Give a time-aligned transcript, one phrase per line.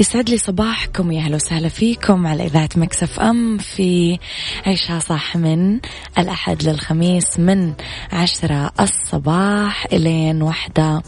[0.00, 4.18] يسعد لي صباحكم يا أهلا وسهلا فيكم على إذاعة Mix FM في
[4.66, 5.80] عيشها صح من
[6.18, 7.72] الأحد للخميس من
[8.12, 11.02] عشرة الصباح إلين واحدة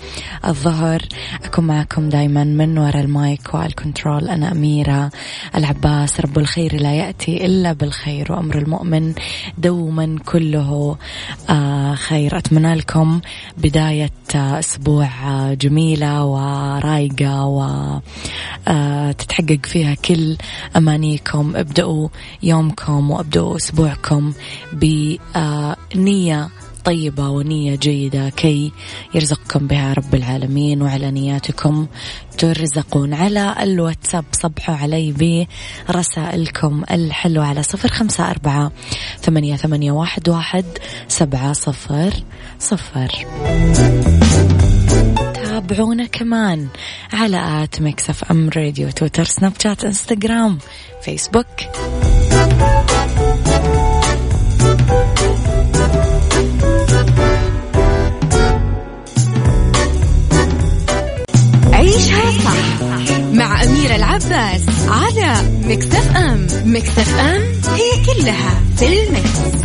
[0.47, 1.03] الظهر.
[1.45, 5.11] أكون معكم دايما من وراء ال mic وال control أنا أميرة
[5.57, 6.21] العباس.
[6.21, 9.15] رب الخير لا يأتي إلا بالخير وأمر المؤمن
[9.59, 10.97] دوما كله
[11.51, 12.39] آه خير.
[12.39, 13.21] أتمنى لكم
[13.59, 17.63] بداية أسبوع آه جميلة ورايقة و
[18.69, 18.82] آه
[19.19, 20.37] تتحقق فيها كل
[20.77, 21.57] أمانيكم.
[21.57, 22.09] ابدأوا
[22.43, 24.33] يومكم وأبدأوا أسبوعكم
[24.73, 26.49] بنية
[26.85, 28.29] طيبة ونية جيدة.
[28.29, 28.73] كي
[29.15, 31.87] يرزقكم بها رب العالمين وعلى نياتكم
[32.39, 33.15] ترزقون.
[33.15, 35.13] على الواتساب صبحوا علي
[35.89, 38.73] برسائلكم الحلوة على صفر خمسة أربعة
[39.21, 40.65] ثمانية, ثمانية واحد, واحد
[41.09, 42.13] سبعة صفر
[42.59, 43.27] صفر
[45.53, 46.69] تابعونا كمان
[47.13, 50.59] على at Mix FM Radio تويتر سناب شات إنستغرام
[51.03, 51.47] فيسبوك
[61.73, 65.35] عيشها صح مع أميرة العباس على
[65.65, 67.43] Mix FM Mix FM
[67.75, 69.63] it's all in the mix.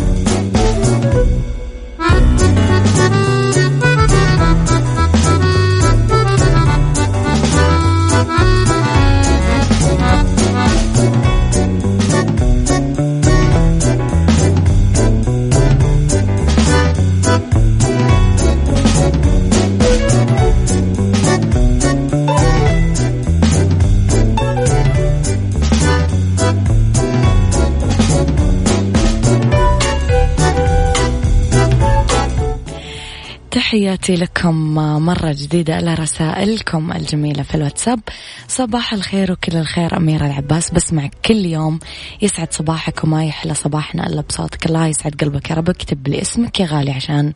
[34.37, 34.75] لكم
[35.05, 37.99] مرة جديدة على رسائلكم الجميلة في الواتساب.
[38.47, 40.71] صباح الخير وكل الخير أميرة العباس.
[40.71, 41.79] بسمعك كل يوم
[42.21, 44.65] يسعد صباحك وما يحلى صباحنا إلا بصوتك.
[44.65, 45.69] الله يسعد قلبك يا رب.
[45.69, 47.33] اكتب لي اسمك يا غالي عشان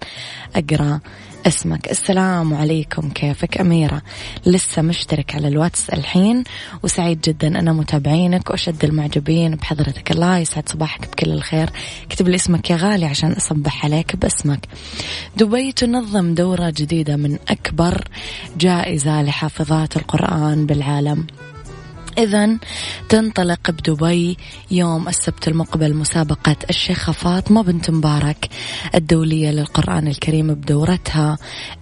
[0.55, 0.99] أقرأ.
[1.47, 1.91] اسمك.
[1.91, 3.09] السلام عليكم.
[3.09, 4.01] كيفك أميرة؟
[4.45, 6.43] لسه مشترك على الواتس الحين
[6.83, 10.11] وسعيد جدا أنا متابعينك وأشد المعجبين بحضرتك.
[10.11, 11.69] الله يسعد صباحك بكل الخير.
[12.05, 14.67] اكتب لي اسمك يا غالي عشان أصبح عليك باسمك.
[15.37, 18.07] دبي تنظم دورة جديدة من أكبر
[18.57, 21.27] جائزة لحافظات القرآن بالعالم.
[22.17, 22.57] إذا
[23.09, 24.37] تنطلق بدبي
[24.71, 28.49] يوم السبت المقبل مسابقة الشيخة فاطمة بنت مبارك
[28.95, 31.37] الدولية للقرآن الكريم بدورتها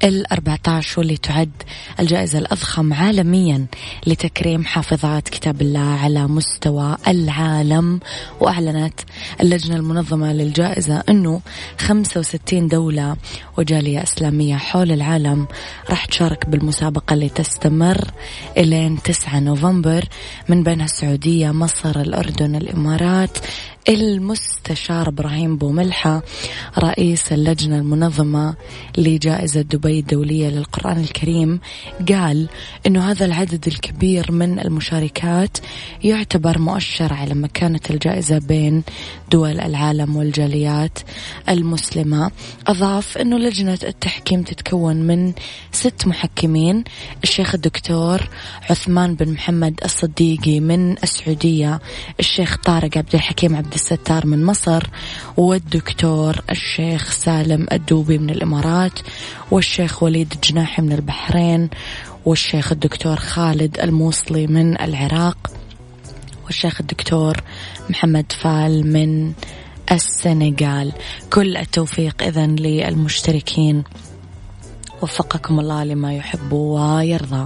[0.06, 1.52] ال14 واللي تعد
[2.00, 3.66] الجائزة الأضخم عالميا
[4.08, 8.00] لتكريم حافظات كتاب الله على مستوى العالم.
[8.40, 9.00] وأعلنت
[9.42, 11.42] اللجنة المنظمة للجائزة أنه
[11.80, 13.16] 65 دولة
[13.58, 15.48] وجالية إسلامية حول العالم
[15.90, 18.12] راح تشارك بالمسابقة اللي تستمر
[18.58, 20.06] إلين 9 نوفمبر.
[20.50, 23.38] من بينها السعودية مصر الأردن الإمارات
[23.90, 26.22] المستشار إبراهيم بوملحة
[26.78, 28.56] رئيس اللجنة المنظمة
[28.98, 31.60] لجائزة دبي الدولية للقرآن الكريم
[32.10, 32.50] قال
[32.88, 35.58] إنه هذا العدد الكبير من المشاركات
[36.04, 38.84] يعتبر مؤشر على مكانة الجائزة بين
[39.32, 41.00] دول العالم والجاليات
[41.50, 42.32] المسلمة.
[42.68, 45.34] أضاف إنه لجنة التحكيم تتكون من
[45.72, 46.84] ست محكمين
[47.24, 48.30] الشيخ الدكتور
[48.70, 51.80] عثمان بن محمد الصديقي من السعودية
[52.20, 54.84] الشيخ طارق عبد الحكيم عبد الستار من مصر
[55.38, 59.00] والدكتور الشيخ سالم الدوبي من الإمارات
[59.52, 61.70] والشيخ وليد الجناحي من البحرين
[62.26, 65.38] والشيخ الدكتور خالد الموصلي من العراق
[66.46, 67.38] والشيخ الدكتور
[67.90, 69.34] محمد فال من
[69.92, 70.92] السنغال.
[71.30, 73.84] كل التوفيق إذا للمشتركين.
[75.02, 77.46] وفقكم الله لما يحب ويرضى.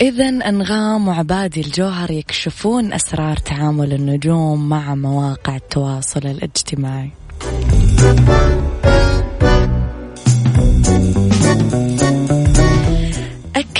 [0.00, 7.10] إذا أنغام وعبادي الجوهر يكشفون أسرار تعامل النجوم مع مواقع التواصل الاجتماعي.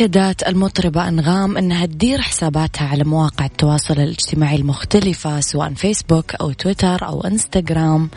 [0.00, 7.06] أكدت المطربة أنغام أنها تدير حساباتها على مواقع التواصل الاجتماعي المختلفة سواء فيسبوك أو تويتر
[7.06, 8.11] أو إنستغرام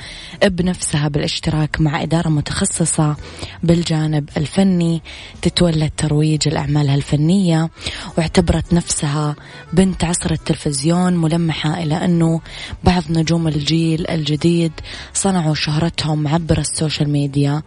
[0.45, 3.15] بنفسها بالاشتراك مع إدارة متخصصة
[3.63, 5.01] بالجانب الفني
[5.41, 7.69] تتولى ترويج الأعمالها الفنية
[8.17, 9.35] واعتبرت نفسها
[9.73, 12.41] بنت عصر التلفزيون ملمحة إلى أنه
[12.83, 14.71] بعض نجوم الجيل الجديد
[15.13, 17.61] صنعوا شهرتهم عبر ال social media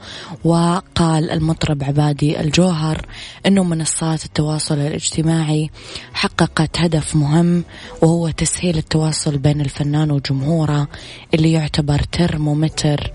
[0.44, 3.06] وقال المطرب عبادي الجوهر
[3.46, 5.70] أنه منصات منصات التواصل الاجتماعي
[6.14, 7.64] حققت هدف مهم
[8.02, 10.88] وهو تسهيل التواصل بين الفنان وجمهوره
[11.34, 13.10] اللي يعتبر ترمومتر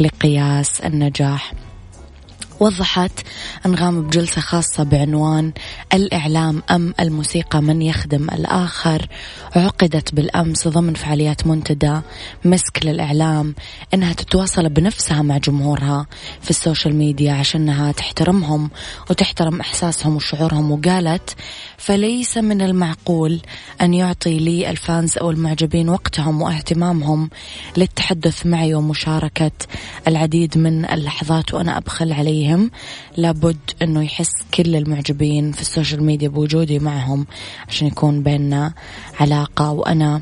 [0.00, 1.52] لقياس النجاح.
[2.60, 3.12] وضحت
[3.66, 5.52] أنغام بجلسة خاصة بعنوان
[5.94, 9.08] الإعلام أم الموسيقى من يخدم الآخر.
[9.56, 12.00] عقدت بالأمس ضمن فعاليات منتدى
[12.44, 13.54] مسك للإعلام
[13.94, 16.06] أنها تتواصل بنفسها مع جمهورها
[16.42, 18.70] في ال social media عشانها تحترمهم
[19.10, 20.70] وتحترم إحساسهم وشعورهم.
[20.70, 21.34] وقالت
[21.76, 23.40] فليس من المعقول
[23.80, 27.30] أن يعطي لي ال fans أو المعجبين وقتهم واهتمامهم
[27.76, 29.52] للتحدث معي ومشاركة
[30.08, 32.12] العديد من اللحظات وأنا أبخل
[32.44, 32.70] عليهم
[33.16, 37.26] لابد أنه يحس كل المعجبين في ال social media بوجودي معهم
[37.68, 38.72] عشان يكون بيننا
[39.20, 40.20] علاقة وأنا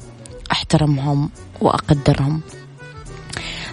[0.52, 1.30] أحترمهم
[1.60, 2.40] وأقدرهم.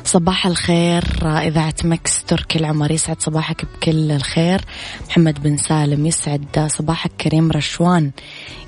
[0.04, 4.62] صباح الخير إذاعة Mix تركي العمر يسعد صباحك بكل الخير.
[5.10, 8.12] محمد بن سالم يسعد صباحك كريم رشوان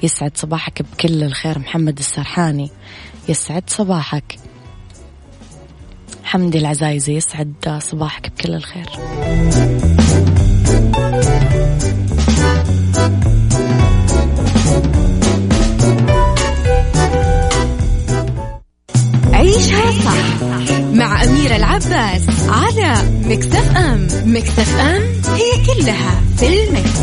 [0.03, 1.59] يسعد صباحك بكل الخير.
[1.59, 2.69] محمد السرحاني
[3.29, 4.39] يسعد صباحك.
[6.31, 8.85] حمدي العزايزي يسعد صباحك بكل الخير
[19.33, 20.43] عيشها صح
[20.93, 22.93] مع أميرة العباس على
[23.25, 25.01] مكتف أم مكتف أم
[25.35, 27.00] هي كلها في المكس.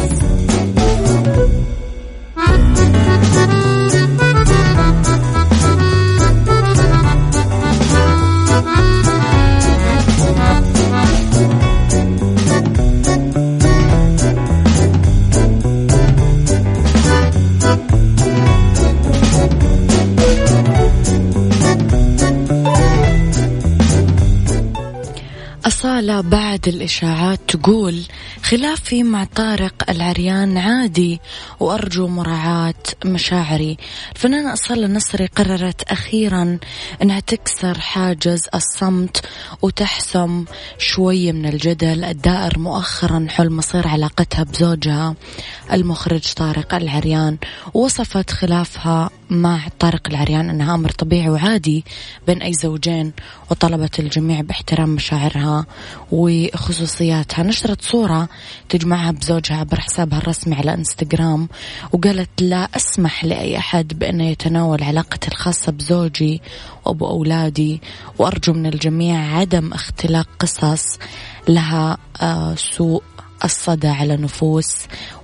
[26.68, 28.02] الإشاعات تقول
[28.42, 31.20] خلافي مع طارق العريان عادي
[31.60, 33.76] وأرجو مراعاة مشاعري.
[34.14, 36.58] الفنانة أصالة النصري قررت أخيرا
[37.02, 39.24] أنها تكسر حاجز الصمت
[39.62, 40.44] وتحسم
[40.78, 45.14] شوي من الجدل الدائر مؤخرا حول مصير علاقتها بزوجها
[45.72, 47.38] المخرج طارق العريان
[47.74, 51.84] ووصفت خلافها مع طارق العريان أنها أمر طبيعي وعادي
[52.26, 53.12] بين أي زوجين
[53.50, 55.66] وطلبت الجميع باحترام مشاعرها
[56.12, 57.42] وخصوصياتها.
[57.42, 58.28] نشرت صورة
[58.68, 61.48] تجمعها بزوجها عبر حسابها الرسمي على إنستغرام
[61.92, 66.42] وقالت لا أسمح لأي أحد بأنه يتناول علاقتي الخاصة بزوجي
[66.84, 67.82] وأبو أولادي
[68.18, 70.98] وأرجو من الجميع عدم اختلاق قصص
[71.48, 73.02] لها آه، سوء
[73.44, 74.76] الصدى على نفوس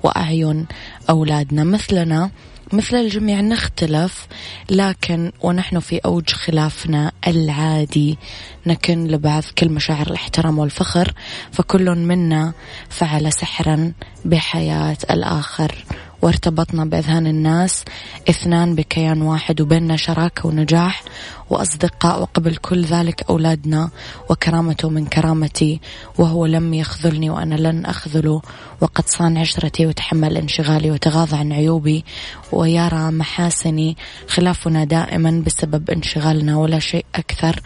[0.02, 0.66] وأعين
[1.10, 1.64] أولادنا.
[1.64, 2.30] مثلنا
[2.74, 4.26] مثل الجميع نختلف
[4.70, 8.18] لكن ونحن في أوج خلافنا العادي.
[8.66, 11.12] نكن لبعض كل مشاعر الاحترام والفخر
[11.52, 12.52] فكل منا
[12.88, 13.92] فعل سحرا
[14.24, 15.84] بحياة الآخر.
[16.24, 17.84] وارتبطنا بأذهان الناس.
[18.30, 21.02] اثنان بكيان واحد وبيننا شراكة ونجاح.
[21.50, 23.90] وأصدقاء وقبل كل ذلك أولادنا.
[24.30, 25.80] وكرامته من كرامتي
[26.18, 28.42] وهو لم يخذلني وأنا لن أخذله.
[28.80, 32.04] وقد صان عشرتي وتحمل انشغالي وتغاضى عن عيوبي.
[32.52, 33.96] ويرى محاسني
[34.28, 37.60] خلافنا دائما بسبب انشغالنا ولا شيء أكثر.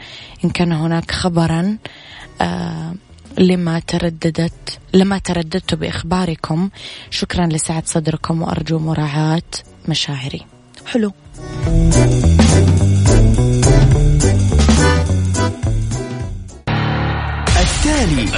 [0.45, 1.79] إن كان هناك خبرا
[2.41, 2.95] آه
[3.39, 6.71] لما ترددت لما ترددت بإخباركم
[7.11, 9.43] شكرا لسعة صدركم وأرجو مراعاة
[9.89, 10.47] مشاعري.
[10.87, 11.13] حلو.
[17.57, 18.29] التالي.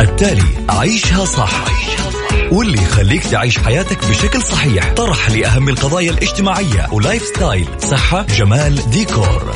[0.00, 1.64] التالي عيشها صح.
[2.52, 4.92] واللي يخليك تعيش حياتك بشكل صحيح.
[4.94, 7.68] طرح لأهم القضايا الاجتماعية و lifestyle.
[7.78, 9.54] صحة جمال ديكور.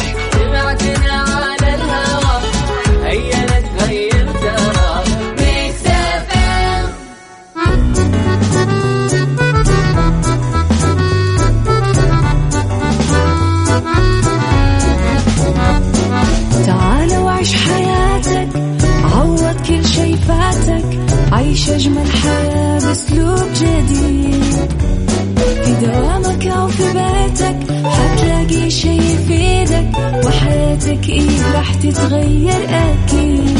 [28.65, 33.59] حتلاقي شي يفيدك وحياتك إيه راح تتغير أكيد.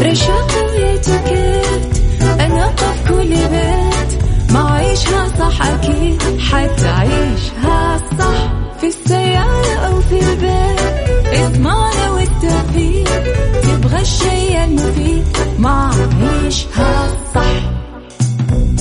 [0.00, 1.96] رشاق ويتوكيت
[2.40, 10.80] أنا في كل بيت ما عيشها صح أكيد حتعيشها صح في السيارة أو في البيت.
[11.40, 13.08] إضمعنا والتوفيق
[13.62, 15.24] تبغى الشيء المفيد
[15.58, 15.90] ما
[16.22, 17.65] عيشها صح.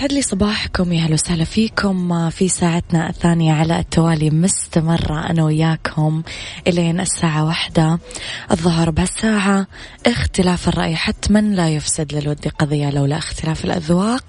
[0.00, 2.30] يسعد لي صباحكم يا أهلا وسهلا فيكم.
[2.30, 6.22] في ساعتنا الثانية على التوالي مستمرة أنا وياكم
[6.66, 7.98] إلين الساعة واحدة.
[8.50, 9.66] الظهر بهالساعة
[10.06, 14.24] اختلاف الرأي حتما لا يفسد للود قضية لولا اختلاف الأذواق.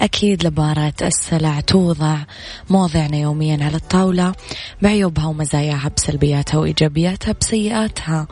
[0.00, 2.16] أكيد لبارة السلع توضع
[2.70, 4.34] مواضعنا يوميا على الطاولة
[4.82, 8.26] بعيوبها ومزاياها بسلبياتها وإيجابياتها بسيئاتها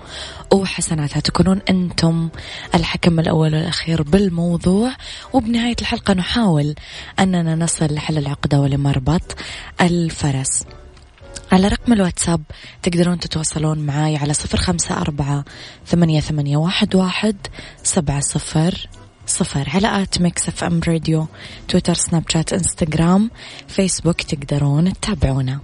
[0.52, 1.20] وحسناتها.
[1.20, 2.28] تكونون أنتم
[2.74, 4.90] الحكم الأول والأخير بالموضوع
[5.32, 6.74] وبنهاية الحلقة نحاول
[7.18, 9.36] أننا نصل لحل العقدة ولمربط
[9.80, 10.64] الفرس.
[11.52, 12.42] على رقم الواتساب
[12.82, 15.44] تقدرون تتواصلون معاي على صفر خمسة أربعة
[15.86, 17.36] ثمانية, ثمانية واحد, واحد
[17.82, 18.88] سبعة صفر
[19.26, 19.68] صفر.
[19.74, 21.26] على at Mix FM Radio
[21.68, 23.30] تويتر سناب شات إنستغرام
[23.68, 25.60] فيسبوك تقدرون تتابعونا.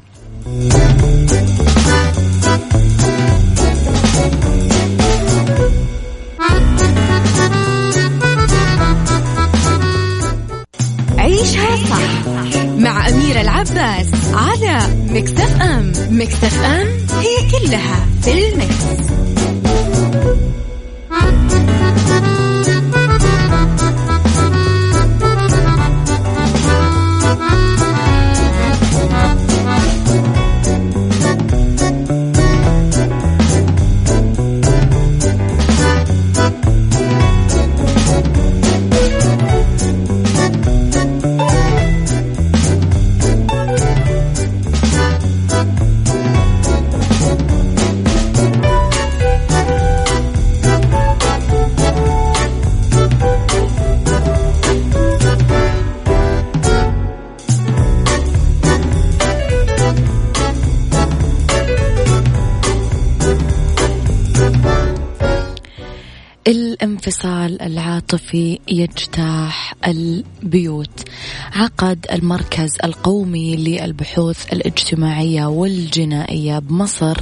[68.10, 71.08] العاطفي يجتاح البيوت.
[71.52, 77.16] عقد المركز القومي للبحوث الاجتماعية والجنائية بمصر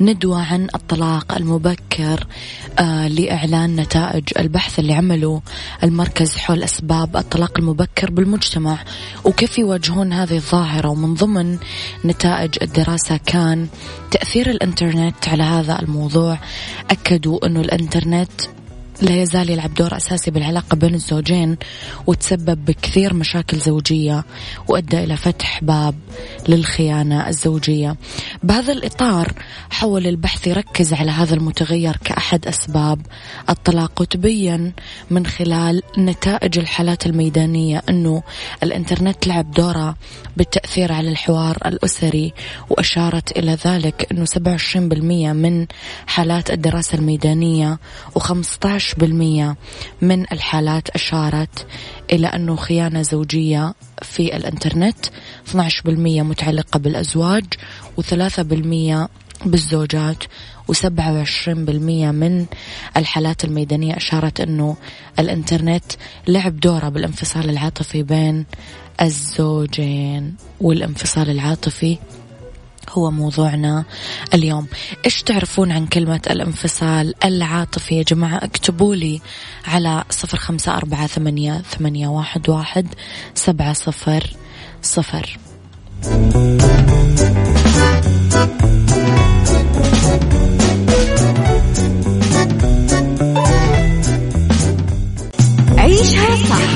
[0.00, 2.26] ندوة عن الطلاق المبكر
[2.78, 5.42] آه لإعلان نتائج البحث اللي عمله
[5.84, 8.78] المركز حول أسباب الطلاق المبكر بالمجتمع.
[9.24, 11.58] وكيف يواجهون هذه الظاهرة؟ ومن ضمن
[12.04, 13.68] نتائج الدراسة كان
[14.10, 16.38] تأثير الإنترنت على هذا الموضوع.
[16.90, 18.30] أكدوا أنه الإنترنت
[19.02, 21.56] لا يزال يلعب دور أساسي بالعلاقة بين الزوجين
[22.06, 24.24] وتسبب بكثير مشاكل زوجية
[24.68, 25.94] وأدى إلى فتح باب
[26.48, 27.96] للخيانة الزوجية.
[28.42, 29.32] بهذا الإطار
[29.70, 33.00] حاول البحث يركز على هذا المتغير كأحد أسباب
[33.48, 34.72] الطلاق وتبين
[35.10, 38.22] من خلال نتائج الحالات الميدانية أنه
[38.62, 39.96] الإنترنت لعب دوره
[40.36, 42.32] بالتأثير على الحوار الأسري
[42.70, 44.76] وأشارت إلى ذلك أنه 27%
[45.32, 45.66] من
[46.06, 47.78] حالات الدراسة الميدانية
[48.18, 48.85] و15
[50.02, 51.66] من الحالات أشارت
[52.12, 55.06] إلى أنه خيانة زوجية في الإنترنت
[55.52, 55.56] 12%
[55.88, 57.44] متعلقة بالأزواج
[58.00, 59.08] و3%
[59.46, 60.24] بالزوجات
[60.68, 62.46] وسبعة وعشرين بالمية من
[62.96, 64.76] الحالات الميدانية أشارت أنه
[65.18, 65.84] الإنترنت
[66.28, 68.46] لعب دوره بالانفصال العاطفي بين
[69.02, 71.98] الزوجين والانفصال العاطفي
[72.90, 73.84] هو موضوعنا
[74.34, 74.66] اليوم.
[75.04, 79.20] إيش تعرفون عن كلمة الانفصال العاطفي يا جماعة؟ اكتبوا لي
[79.66, 82.86] على صفر خمسة أربعة ثمانية, ثمانية واحد, واحد
[83.34, 84.30] سبعة صفر
[84.82, 85.38] صفر.
[95.78, 96.75] عيشها صح.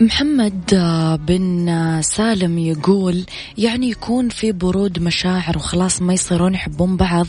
[0.00, 0.74] محمد
[1.26, 3.24] بن سالم يقول
[3.58, 7.26] يعني يكون في برود مشاعر وخلاص ما يصيرون يحبون بعض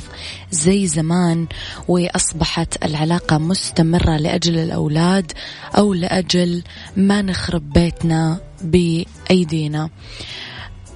[0.51, 1.47] زي زمان
[1.87, 5.31] وأصبحت العلاقة مستمرة لأجل الأولاد
[5.77, 6.63] أو لأجل
[6.97, 9.89] ما نخرب بيتنا بأيدينا.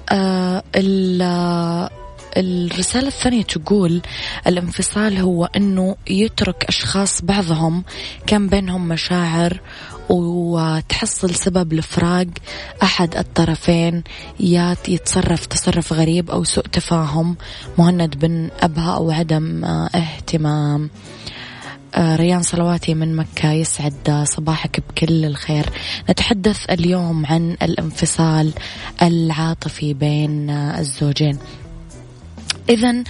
[0.09, 0.63] آه
[2.37, 4.01] الرسالة الثانية تقول
[4.47, 7.83] الانفصال هو أنه يترك أشخاص بعضهم
[8.27, 9.61] كان بينهم مشاعر
[10.09, 12.27] وتحصل سبب لفراق
[12.83, 14.03] أحد الطرفين
[14.39, 17.37] يا يتصرف تصرف غريب أو سوء تفاهم.
[17.77, 20.89] مهند بن أبها أو عدم اهتمام.
[21.95, 25.69] آه، ريان صلواتي من مكة يسعد صباحك بكل الخير.
[26.09, 28.53] نتحدث اليوم عن الانفصال
[29.01, 31.39] العاطفي بين الزوجين.
[32.69, 33.03] إذا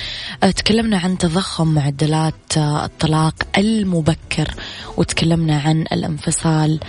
[0.43, 4.55] آه، تكلمنا عن تضخم معدلات آه، الطلاق المبكر
[4.97, 6.79] وتكلمنا عن الانفصال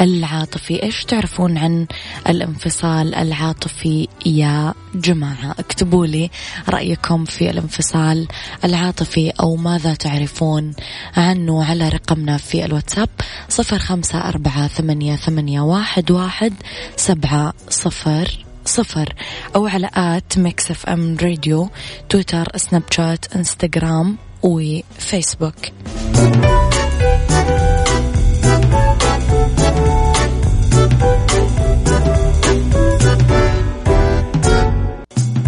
[0.00, 0.82] العاطفي.
[0.82, 1.86] إيش تعرفون عن
[2.28, 6.30] الانفصال العاطفي يا جماعة؟ اكتبوا لي
[6.68, 8.28] رأيكم في الانفصال
[8.64, 10.74] العاطفي أو ماذا تعرفون
[11.16, 13.08] عنه على رقمنا في الواتساب
[13.48, 16.52] صفر خمسة أربعة ثمانية, ثمانية واحد, واحد
[16.96, 18.43] سبعة صفر.
[18.64, 19.14] صفر
[19.56, 21.68] أو على at Mix FM Radio
[22.08, 25.54] تويتر سناب شات إنستغرام وفيسبوك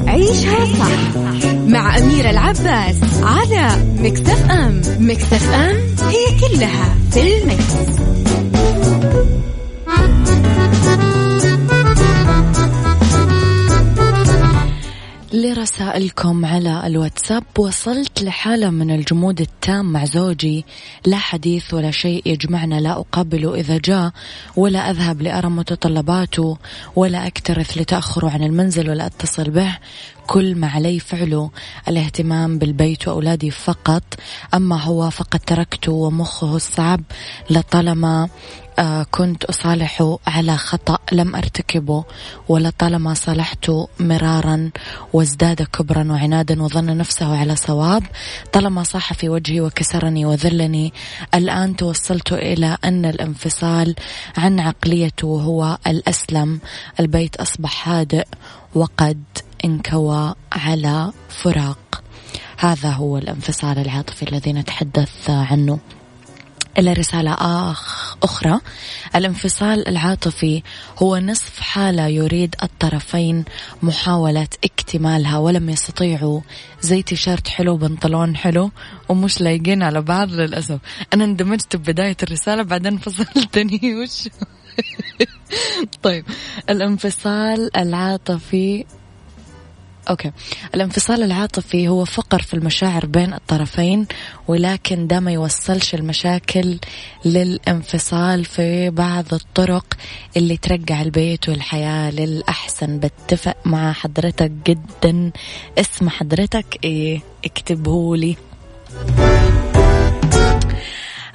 [0.07, 5.77] عيشها صح مع أميرة العباس على مكتف أم مكتف أم
[6.09, 7.73] هي كلها في المكس.
[15.47, 17.45] لرسائلكم على الواتساب.
[17.59, 20.65] وصلت لحالة من الجمود التام مع زوجي.
[21.07, 24.11] لا حديث ولا شيء يجمعنا لا أقابله إذا جاء
[24.57, 26.59] ولا أذهب لأرى متطلباته
[26.97, 29.79] ولا أكترث لتأخره عن المنزل ولا أتصل به.
[30.27, 31.51] كل ما علي فعله
[31.89, 34.03] الاهتمام بالبيت وأولادي فقط.
[34.55, 37.01] أما هو فقد تركته ومخه الصعب.
[37.51, 38.29] لطالما
[39.11, 42.05] كنت أصالحه على خطأ لم أرتكبه
[42.49, 44.71] ولطالما صالحته مرارا
[45.13, 48.03] وازداد كبرا وعنادا وظن نفسه على صواب
[48.53, 50.93] طالما صاح في وجهي وكسرني وذلني
[51.35, 53.95] الآن توصلت إلى أن الانفصال
[54.37, 56.61] عن عقليته هو الأسلم.
[57.01, 58.27] البيت أصبح هادئ
[58.75, 59.23] وقد
[59.65, 62.03] انكوى على فراق.
[62.59, 65.79] هذا هو الانفصال العاطفي الذي نتحدث عنه.
[66.79, 68.61] إلى رسالة آخ أخرى.
[69.17, 70.63] الانفصال العاطفي
[70.99, 73.45] هو نصف حالة يريد الطرفين
[73.83, 76.41] محاولة اكتمالها ولم يستطيعوا.
[76.81, 78.71] زي تيشيرت حلو بنطلون حلو
[79.09, 80.79] ومش لايقين على بعض للأسف.
[81.15, 84.29] أنا اندمجت ببداية الرسالة بعدين فصلتني وش؟
[86.03, 86.25] طيب.
[86.71, 88.85] الانفصال العاطفي
[90.11, 90.33] أوكي.
[90.75, 94.07] الانفصال العاطفي هو فقر في المشاعر بين الطرفين
[94.49, 96.79] ولكن ده ما يوصلش المشاكل
[97.25, 99.87] للانفصال في بعض الطرق
[100.37, 102.99] اللي ترجع البيت والحياة للأحسن.
[102.99, 105.31] بتفق مع حضرتك جدا.
[105.79, 108.37] اسم حضرتك إيه؟ اكتبهولي.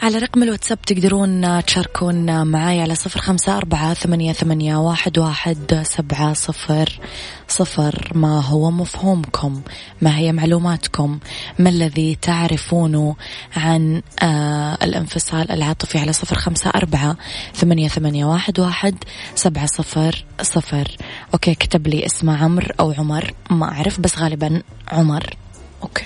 [0.02, 6.34] على رقم الواتساب تقدرون تشاركون معاي على صفر خمسة أربعة ثمانية, ثمانية واحد, واحد سبعة
[6.34, 7.00] صفر
[7.48, 8.12] صفر.
[8.16, 9.62] ما هو مفهومكم؟
[10.02, 11.20] ما هي معلوماتكم؟
[11.60, 13.16] ما الذي تعرفونه
[13.56, 17.18] عن آه الانفصال العاطفي على صفر خمسة أربعة
[17.56, 18.96] ثمانية, ثمانية واحد, واحد
[19.36, 20.98] سبعة صفر صفر؟
[21.34, 23.34] أوكي كتب لي اسمه عمرو أو عمر.
[23.50, 24.62] ما أعرف بس غالبا
[24.92, 25.36] عمر.
[25.84, 26.06] okay.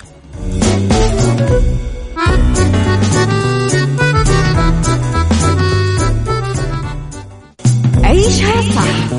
[8.26, 9.14] عيشها صح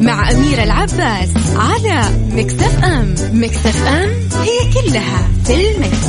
[0.00, 6.06] مع أميرة العباس على Mix FM Mix FM it's all in the mix.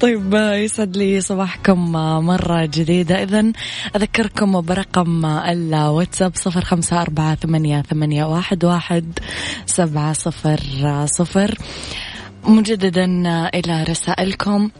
[0.00, 1.92] طيب يسعد لي صباحكم
[2.26, 3.22] مرة جديدة.
[3.22, 3.52] إذا
[3.96, 9.18] أذكركم برقم الواتساب صفر خمسة أربعة ثمانية, ثمانية واحد, واحد
[9.66, 10.60] سبعة صفر
[11.06, 11.58] صفر.
[12.44, 13.04] مجددا
[13.54, 14.70] إلى رسائلكم.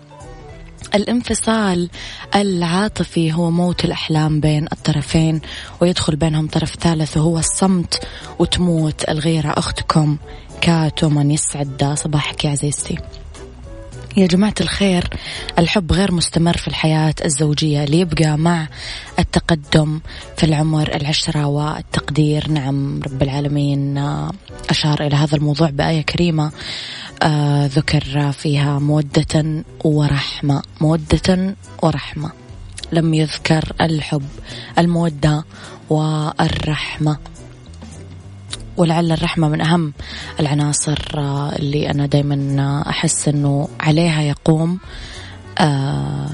[0.95, 1.89] الانفصال
[2.35, 5.41] العاطفي هو موت الأحلام بين الطرفين
[5.81, 8.07] ويدخل بينهم طرف ثالث وهو الصمت
[8.39, 10.17] وتموت الغيرة أختكم
[10.61, 12.99] كات ومن يسعد صباحك يا عزيزتي.
[14.17, 15.09] يا جماعة الخير
[15.59, 18.69] الحب غير مستمر في الحياة الزوجية ليبقى مع
[19.19, 20.01] التقدم
[20.37, 22.51] في العمر العشرة والتقدير.
[22.51, 23.99] نعم رب العالمين
[24.71, 26.53] أشار إلى هذا الموضوع بآية كريمة.
[27.23, 30.63] آه ذكر فيها مودة ورحمة.
[30.81, 32.31] مودة ورحمة.
[32.93, 34.29] لم يذكر الحب
[34.79, 35.45] المودة
[35.91, 37.17] والرحمة.
[38.77, 39.93] ولعل الرحمة من أهم
[40.41, 40.99] العناصر
[41.59, 44.79] اللي أنا دايما أحس أنه عليها يقوم
[45.59, 46.29] آه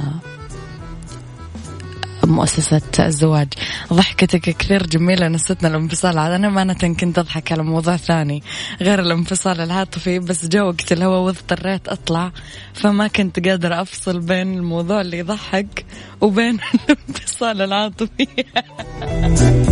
[2.29, 3.49] مؤسسة الزواج.
[3.93, 6.19] ضحكتك كثير جميلة نستنا الانفصال.
[6.19, 8.43] أنا أمانة كنت أضحك على موضوع ثاني
[8.81, 12.33] غير الانفصال العاطفي بس جاء وقت الهواء واضطريت أطلع
[12.75, 15.85] فما كنت قادرة أفصل بين الموضوع اللي يضحك
[16.21, 16.59] وبين
[16.91, 18.27] الانفصال العاطفي.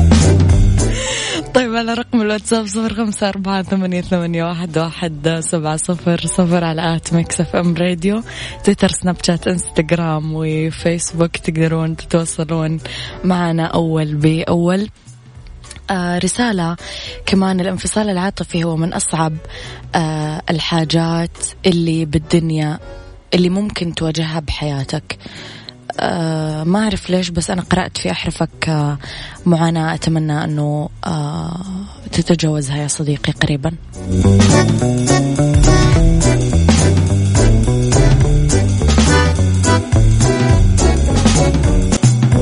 [1.43, 6.97] طيب على رقم الواتساب صفر خمسة أربعة ثمانية, ثمانية واحد, واحد سبعة صفر صفر على
[6.97, 8.23] at Mix FM Radio
[8.65, 12.81] تويتر سناب شات إنستغرام وفيسبوك تقدرون تتواصلون
[13.25, 14.89] معنا أول بأول.
[15.91, 16.77] آه رسالة
[17.27, 19.33] كمان الانفصال العاطفي هو من أصعب
[19.95, 22.79] آه الحاجات اللي بالدنيا
[23.35, 25.19] اللي ممكن تواجهها بحياتك.
[26.01, 28.99] آه ما أعرف ليش بس أنا قرأت في أحرفك آه
[29.47, 29.95] معاناة.
[29.95, 31.61] أتمنى أنه آه
[32.13, 33.73] تتجاوزها يا صديقي قريبا.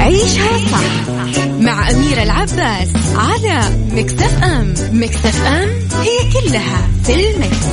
[0.01, 1.11] عيشها صح
[1.61, 3.61] مع أميرة العباس على
[3.93, 4.75] مكتف أم.
[4.93, 5.69] مكتف أم
[6.01, 7.67] هي كلها في المكس.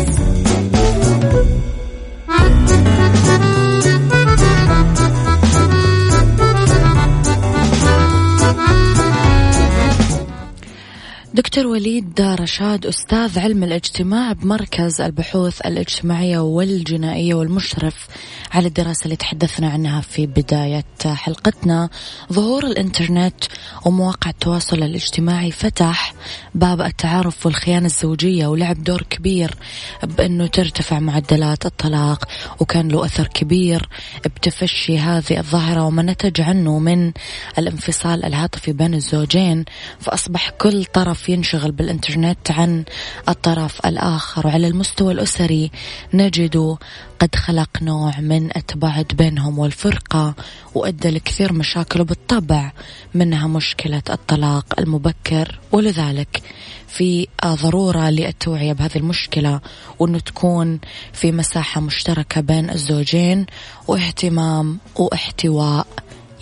[11.38, 18.08] دكتور وليد رشاد أستاذ علم الاجتماع بمركز البحوث الاجتماعية والجنائية والمشرف
[18.52, 21.90] على الدراسة اللي تحدثنا عنها في بداية حلقتنا.
[22.34, 23.44] ظهور الإنترنت
[23.86, 26.14] ومواقع التواصل الاجتماعي فتح
[26.56, 29.56] باب التعارف والخيانة الزوجية ولعب دور كبير
[30.04, 32.26] بأنه ترتفع معدلات الطلاق
[32.60, 33.90] وكان له أثر كبير
[34.26, 37.12] بتفشي هذه الظاهرة وما نتج عنه من
[37.58, 39.66] الانفصال العاطفي بين الزوجين
[40.00, 42.84] فأصبح كل طرف ينشغل بالإنترنت عن
[43.30, 44.48] الطرف الآخر.
[44.48, 45.72] وعلى المستوى الأسري
[46.14, 46.78] نجد
[47.20, 50.36] قد خلق نوع من التباعد بينهم والفرقة
[50.76, 52.72] وأدى لكثير مشاكل وبالطبع
[53.14, 55.60] منها مشكلة الطلاق المبكر.
[55.72, 56.42] ولذلك
[56.88, 59.60] في ضرورة للتوعية بهذه المشكلة
[60.00, 60.80] وأنه تكون
[61.14, 63.46] في مساحة مشتركة بين الزوجين
[63.88, 65.88] واهتمام واحتواء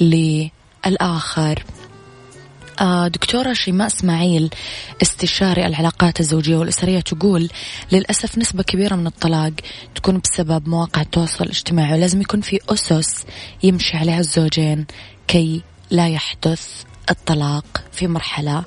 [0.01, 1.63] للآخر.
[3.07, 4.49] دكتورة شيماء إسماعيل
[5.01, 7.49] استشاري العلاقات الزوجية والأسرية تقول
[7.91, 9.51] للأسف نسبة كبيرة من الطلاق
[9.95, 13.25] تكون بسبب مواقع التواصل الاجتماعي ولازم يكون في أسس
[13.63, 14.85] يمشي عليها الزوجين
[15.27, 15.61] كي
[15.91, 18.63] لا يحدث الطلاق في مرحلة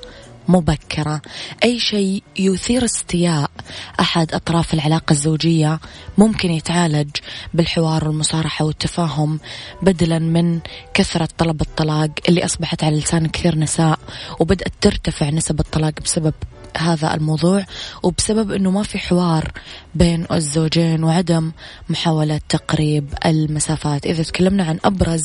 [0.49, 1.21] مبكرة.
[1.63, 3.51] أي شيء يثير استياء
[3.99, 5.79] أحد أطراف العلاقة الزوجية
[6.17, 7.09] ممكن يتعالج
[7.53, 9.39] بالحوار والمصارحة والتفاهم
[9.81, 10.59] بدلا من
[10.93, 13.99] كثرة طلب الطلاق اللي أصبحت على لسان كثير نساء
[14.39, 16.33] وبدأت ترتفع نسب الطلاق بسبب
[16.77, 17.65] هذا الموضوع
[18.03, 19.51] وبسبب إنه ما في حوار
[19.95, 21.51] بين الزوجين وعدم
[21.89, 24.05] محاولة تقريب المسافات.
[24.05, 25.23] إذا تكلمنا عن أبرز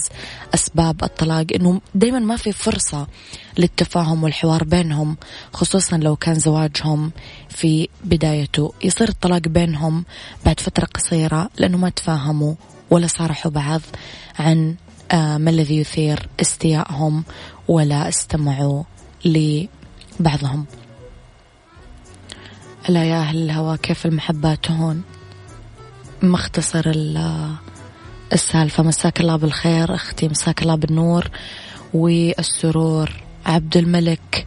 [0.55, 3.07] أسباب الطلاق إنه دائما ما في فرصة
[3.59, 5.17] للتفاهم والحوار بينهم
[5.53, 7.13] خصوصا لو كان زواجهم
[7.49, 8.73] في بدايته.
[8.85, 10.05] يصير الطلاق بينهم
[10.47, 12.55] بعد فترة قصيرة لأنه ما تفاهموا
[12.91, 13.81] ولا صارحوا بعض
[14.39, 14.75] عن
[15.13, 17.25] آه، ما الذي يثير استيائهم
[17.69, 18.83] ولا استمعوا
[19.25, 20.67] لبعضهم.
[22.89, 25.03] لا يا أهل الهوى كيف المحبة تهون؟
[26.23, 26.93] مختصر
[28.33, 28.83] السالفة.
[28.83, 31.31] مساك الله بالخير أختي مساك الله بالنور
[31.95, 33.24] والسرور.
[33.47, 34.47] عبد الملك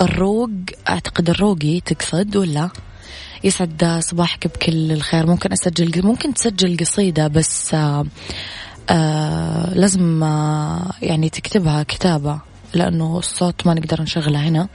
[0.00, 0.50] الروق.
[0.88, 2.70] أعتقد الروقي تقصد ولا؟
[3.44, 5.26] يسعد صباحك بكل الخير.
[5.26, 8.06] ممكن أسجل ممكن تسجل قصيدة بس آآ
[8.90, 12.40] آآ لازم آآ يعني تكتبها كتابة
[12.74, 14.68] لأنه الصوت ما نقدر نشغله هنا.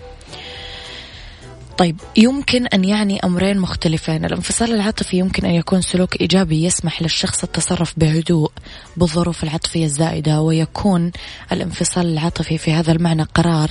[1.78, 4.26] طيب يمكن أن يعني أمرين مختلفين.
[4.26, 8.52] الانفصال العاطفي يمكن أن يكون سلوك إيجابي يسمح للشخص التصرف بهدوء
[8.98, 11.12] بالظروف العاطفية الزائدة ويكون
[11.52, 13.70] الانفصال العاطفي في هذا المعنى قرار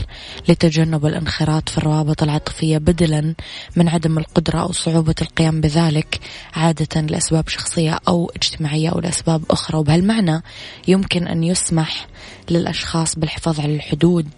[0.49, 3.35] لتجنب الانخراط في الروابط العاطفية بدلا
[3.77, 6.21] من عدم القدرة أو صعوبة القيام بذلك
[6.55, 9.79] عادة لأسباب شخصية أو اجتماعية أو لأسباب أخرى.
[9.79, 10.43] وبهالمعنى
[10.89, 12.07] يمكن أن يسمح
[12.51, 14.29] للأشخاص بالحفاظ على الحدود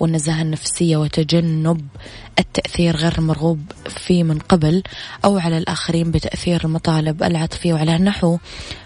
[0.00, 1.80] والنزاهة النفسية وتجنب
[2.38, 4.82] التأثير غير المرغوب فيه من قبل
[5.24, 8.38] أو على الآخرين بتأثير المطالب العاطفية وعلى النحو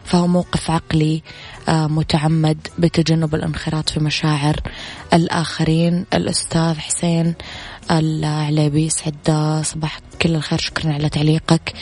[0.05, 1.23] فهو موقف عقلي
[1.69, 4.57] آه، متعمد بتجنب الانخراط في مشاعر
[5.13, 6.07] الآخرين.
[6.15, 7.35] الأستاذ حسين
[7.91, 11.73] العليبي سعد صباح كل الخير شكرا على تعليقك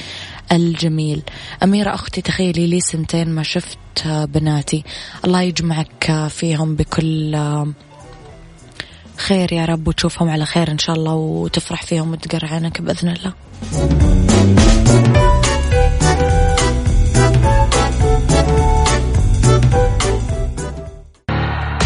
[0.53, 1.23] الجميل.
[1.63, 4.85] أميرة أختي تخيلي لي سنتين ما شفت بناتي.
[5.25, 7.37] الله يجمعك فيهم بكل
[9.19, 13.33] خير يا رب وتشوفهم على خير إن شاء الله وتفرح فيهم وتقر عينك بإذن الله.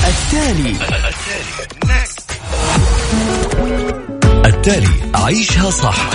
[0.09, 0.77] التالي.
[4.47, 6.11] التالي عيشها صح.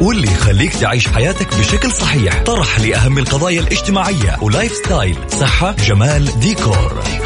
[0.00, 2.42] واللي يخليك تعيش حياتك بشكل صحيح.
[2.42, 4.36] طرح لأهم القضايا الاجتماعية.
[4.42, 7.02] و lifestyle صحة جمال ديكور.
[7.06, 7.25] عيش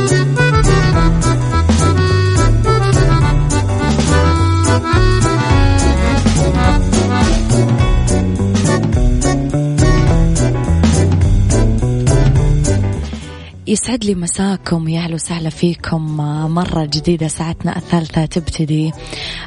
[13.71, 16.17] يسعد لي مساكم يا أهلا وسهلا فيكم.
[16.53, 18.91] مرة جديدة ساعتنا الثالثة تبتدي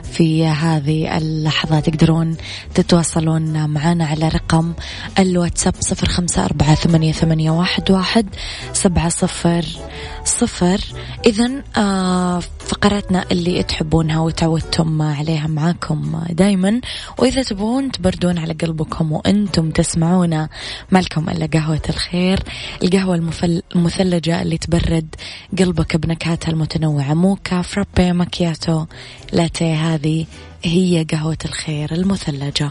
[0.03, 1.81] في هذه اللحظة.
[1.81, 2.37] تقدرون
[2.75, 4.73] تتواصلون معنا على رقم
[5.19, 8.27] الواتساب صفر خمسة أربعة ثمانية, ثمانية واحد, واحد
[8.73, 9.65] سبعة صفر
[10.25, 10.81] صفر.
[11.27, 16.81] إذا آه فقراتنا اللي تحبونها وتعودتم عليها معاكم دايما.
[17.19, 20.49] وإذا تبغون تبردون على قلبكم وأنتم تسمعونا
[20.91, 22.43] مالكم إلا قهوة الخير.
[22.83, 23.15] القهوة.
[23.77, 25.15] المثلجة اللي تبرد
[25.59, 27.15] قلبك بنكهاتها المتنوعة.
[27.15, 28.85] موكا فرابي ماكياتو
[29.33, 30.27] لاتيه هذه
[30.65, 32.71] هي قهوة الخير المثلجة.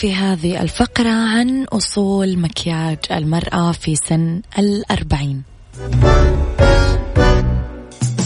[0.00, 5.42] في هذه الفقرة عن أصول مكياج المرأة في سن الأربعين.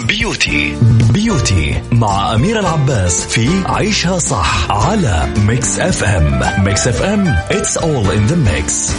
[0.09, 0.77] beauty.
[1.13, 8.33] beauty مع أميرة العباس في عيشها صح على Mix FM Mix FM it's all in
[8.33, 8.95] the mix.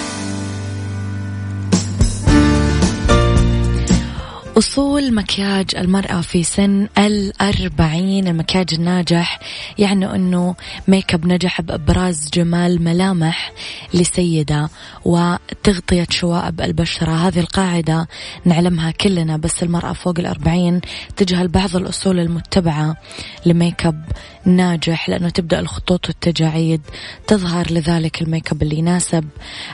[4.58, 9.39] أصول مكياج المرأة في سن الأربعين المكياج الناجح
[9.78, 10.56] يعني أنه
[10.88, 13.52] ميك اب نجح بإبراز جمال ملامح
[13.94, 14.70] لسيدة
[15.06, 17.12] وتغطية شوائب البشرة.
[17.12, 18.08] هذه القاعدة
[18.46, 20.82] نعلمها كلنا بس المرأة فوق الأربعين
[21.15, 22.98] تجهل بعض الأصول المتبعة
[23.46, 24.06] لميك اب
[24.45, 26.81] ناجح لأنه تبدأ الخطوط والتجاعيد
[27.27, 29.25] تظهر لذلك الميك أب اللي يناسب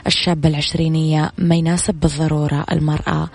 [0.06, 3.28] الشابة العشرينية ما يناسب بالضرورة المرأة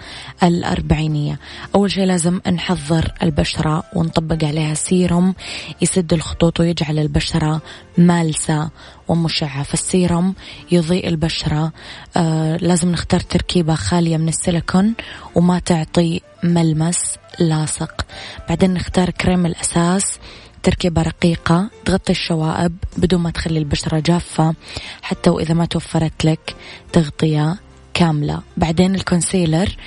[0.44, 1.40] الأربعينية.
[1.76, 5.36] أول شيء لازم نحضر البشرة ونطبق عليها سيروم
[5.82, 7.62] يسد الخطوط ويجعل البشرة
[7.98, 8.70] مالسة
[9.08, 9.64] ومشعة.
[9.64, 10.36] فالسيروم
[10.72, 11.72] يضيء البشرة
[12.18, 14.94] آه لازم نختار تركيبة خالية من السيليكون
[15.36, 18.06] وما تعطي ملمس لاصق.
[18.50, 20.20] بعدين نختار كريم الأساس
[20.68, 24.56] تركيبة رقيقة تغطي الشوائب بدون ما تخلي البشرة جافة
[25.02, 26.56] حتى وإذا ما توفرت لك
[26.94, 27.58] تغطية
[27.94, 28.42] كاملة.
[28.58, 29.78] بعدين ال concealer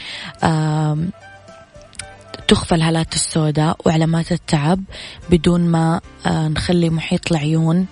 [2.49, 4.81] تخفى الهالات السوداء وعلامات التعب
[5.31, 7.87] بدون ما آه، نخلي محيط العيون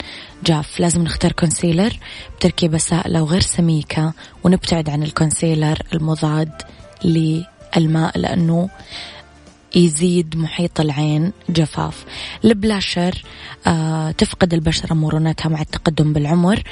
[0.44, 0.80] جاف.
[0.80, 1.98] لازم نختار concealer
[2.36, 4.12] بتركيبة سائلة وغير سميكة
[4.44, 6.52] ونبتعد عن ال concealer المضاد
[7.04, 8.68] للماء لأنه
[9.76, 12.04] يزيد محيط العين جفاف.
[12.44, 13.22] البلاشر
[13.66, 16.62] آه تفقد البشرة مرونتها مع التقدم بالعمر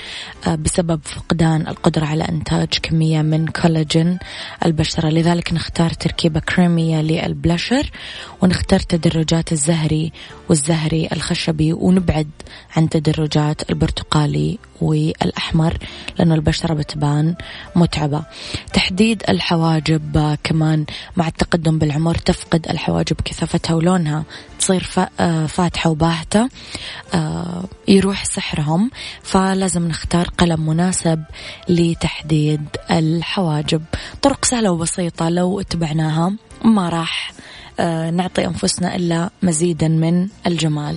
[0.46, 4.18] آه بسبب فقدان القدرة على إنتاج كمية من كولاجين
[4.64, 5.08] البشرة.
[5.08, 7.90] لذلك نختار تركيبة كريمية للبلاشر
[8.42, 10.12] ونختار تدرجات الزهري
[10.48, 12.30] والزهري الخشبي ونبعد
[12.76, 15.78] عن تدرجات البرتقالي والأحمر
[16.18, 17.34] لأنه البشرة بتبان
[17.76, 18.22] متعبة.
[18.72, 20.84] تحديد الحواجب آه، كمان
[21.16, 24.24] مع التقدم بالعمر تفقد الحواجب كثافتها ولونها
[24.58, 24.86] تصير
[25.20, 26.48] آه، فاتحة وباهتة
[27.14, 28.90] آه، يروح سحرهم.
[29.22, 31.22] فلازم نختار قلم مناسب
[31.68, 33.82] لتحديد الحواجب.
[34.22, 36.32] طرق سهلة وبسيطة لو اتبعناها
[36.64, 37.32] ما راح
[38.12, 40.96] نعطي أنفسنا إلا مزيدا من الجمال.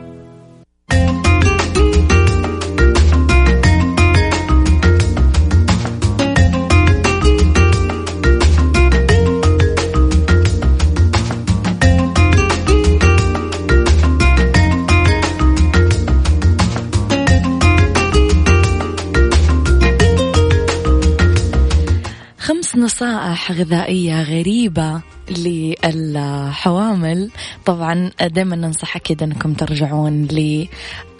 [23.31, 27.31] نصائح غذائية غريبة للحوامل.
[27.65, 30.27] طبعا دائما ننصح أكيد أنكم ترجعون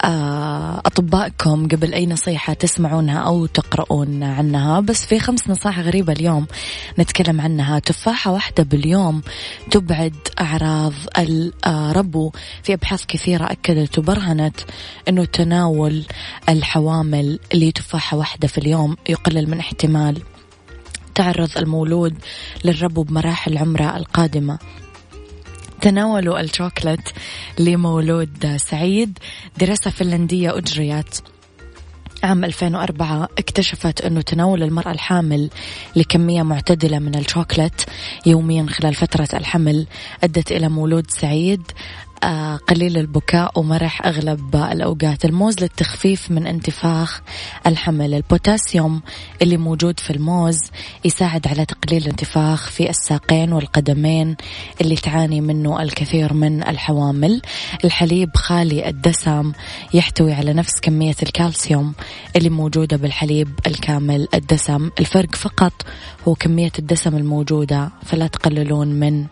[0.04, 4.80] لأطبائكم قبل أي نصيحة تسمعونها أو تقرؤون عنها.
[4.80, 6.46] بس في خمس نصائح غريبة اليوم
[6.98, 7.78] نتكلم عنها.
[7.78, 9.22] تفاحة واحدة باليوم
[9.70, 10.92] تبعد أعراض
[11.66, 14.60] الربو في أبحاث كثيرة أكدت وبرهنت
[15.08, 16.04] أنه تناول
[16.48, 20.22] الحوامل لتفاحة واحدة في اليوم يقلل من احتمال
[21.14, 22.14] تعرض المولود
[22.64, 24.58] للربو بمراحل عمره القادمة.
[25.80, 27.08] تناولوا الشوكولات
[27.58, 29.18] لمولود سعيد.
[29.58, 31.18] دراسة فنلندية أجريت.
[32.22, 35.50] عام 2004 اكتشفت أنه تناول المرأة الحامل
[35.96, 37.80] لكمية معتدلة من الشوكولات
[38.26, 39.86] يوميا خلال فترة الحمل
[40.24, 41.62] أدت إلى مولود سعيد.
[42.68, 45.24] قليل البكاء ومرح أغلب الأوقات.
[45.24, 47.20] الموز للتخفيف من انتفاخ
[47.66, 48.14] الحمل.
[48.14, 49.02] البوتاسيوم
[49.42, 50.58] اللي موجود في الموز
[51.04, 54.36] يساعد على تقليل الانتفاخ في الساقين والقدمين
[54.80, 57.42] اللي تعاني منه الكثير من الحوامل.
[57.84, 59.52] الحليب خالي الدسم
[59.94, 61.94] يحتوي على نفس كمية الكالسيوم
[62.36, 64.28] اللي موجودة بالحليب الكامل.
[64.34, 65.72] الدسم الفرق فقط
[66.28, 69.26] هو كمية الدسم الموجودة فلا تقللون من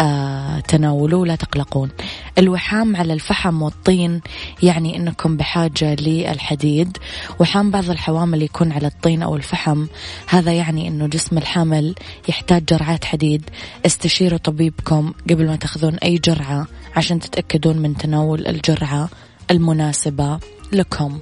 [0.00, 1.90] آه تناوله ولا تقلقون.
[2.38, 4.20] الوحام على الفحم والطين
[4.62, 6.98] يعني أنكم بحاجة للحديد.
[7.40, 9.86] وحام بعض الحوامل يكون على الطين أو الفحم.
[10.26, 11.94] هذا يعني أنه جسم الحامل
[12.28, 13.50] يحتاج جرعات حديد.
[13.86, 16.66] استشيروا طبيبكم قبل ما تأخذون أي جرعة
[16.96, 19.08] عشان تتأكدون من تناول الجرعة
[19.50, 20.38] المناسبة
[20.72, 21.18] لكم.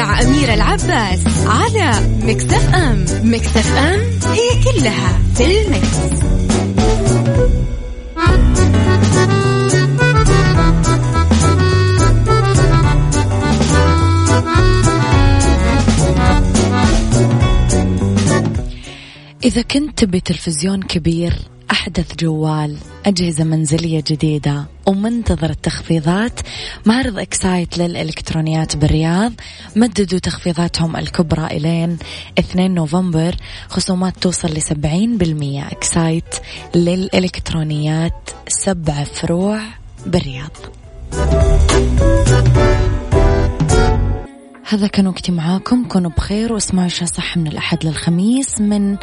[0.00, 1.92] مع أميرة العباس على
[2.22, 4.00] مكتف أم مكتف أم
[4.32, 5.96] هي كلها في المكس.
[19.44, 21.32] إذا كنت بتلفزيون كبير
[21.80, 22.76] أحدث جوال
[23.06, 26.40] أجهزة منزلية جديدة ومنتظر التخفيضات.
[26.86, 29.32] معرض Xcite للإلكترونيات بالرياض.
[29.76, 31.98] مددوا تخفيضاتهم الكبرى إلين
[32.38, 33.36] 2 نوفمبر.
[33.68, 35.66] خصومات توصل لسبعين بالمية.
[35.66, 36.34] Xcite
[36.74, 39.60] للإلكترونيات سبع فروع
[40.06, 40.56] بالرياض.
[44.70, 45.84] هذا كان وقتي معاكم.
[45.84, 48.96] كونوا بخير واسمعوا عيشها صح من الأحد للخميس من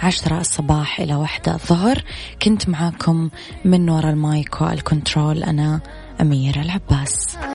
[0.00, 2.04] عشرة الصباح إلى واحدة الظهر.
[2.42, 3.30] كنت معاكم
[3.64, 5.80] من وراء المايك والكنترول أنا
[6.20, 7.36] أميرة العباس.